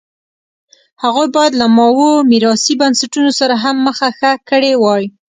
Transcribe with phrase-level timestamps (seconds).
[1.03, 5.03] هغوی باید له ماوو میراثي بنسټونو سره هم مخه ښه کړې وای.